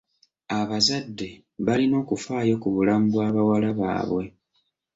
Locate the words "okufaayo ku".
2.03-2.67